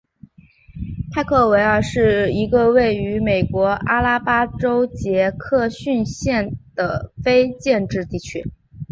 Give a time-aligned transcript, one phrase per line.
[1.11, 8.51] 派克维尔是一个位于美国阿拉巴马州杰克逊县的非建制地区。